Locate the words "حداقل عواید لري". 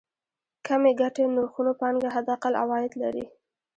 2.15-3.25